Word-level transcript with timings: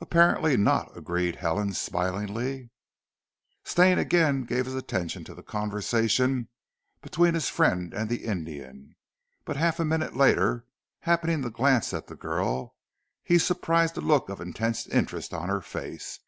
"Apparently 0.00 0.56
not," 0.56 0.96
agreed 0.96 1.36
Helen 1.36 1.74
smilingly. 1.74 2.70
Stane 3.62 4.00
again 4.00 4.42
gave 4.46 4.64
his 4.66 4.74
attention 4.74 5.22
to 5.22 5.32
the 5.32 5.44
conversation 5.44 6.48
between 7.00 7.34
his 7.34 7.48
friend 7.48 7.94
and 7.94 8.08
the 8.10 8.24
Indian, 8.24 8.96
but 9.44 9.56
half 9.56 9.78
a 9.78 9.84
minute 9.84 10.16
later, 10.16 10.66
happening 11.02 11.40
to 11.42 11.50
glance 11.50 11.94
at 11.94 12.08
the 12.08 12.16
girl, 12.16 12.74
he 13.22 13.38
surprised 13.38 13.96
a 13.96 14.00
look 14.00 14.28
of 14.28 14.40
intense 14.40 14.88
interest 14.88 15.32
on 15.32 15.48
her 15.48 15.60
face. 15.60 16.18